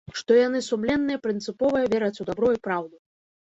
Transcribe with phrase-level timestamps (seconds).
[0.19, 2.95] Што яны сумленныя, прынцыповыя, вераць у дабро і праўду.